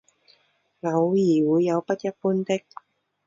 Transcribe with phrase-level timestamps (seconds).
[0.81, 1.11] 偶尔
[1.47, 2.63] 会有不一般的。